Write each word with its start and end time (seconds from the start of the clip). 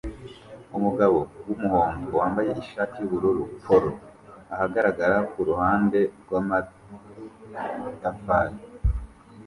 Umugabo 0.77 1.17
wumuhondo 1.45 2.09
wambaye 2.21 2.51
ishati 2.63 2.95
yubururu 2.99 3.43
polo 3.65 3.91
ahagarara 4.53 5.17
kuruhande 5.31 5.99
rwamatafari 6.21 8.57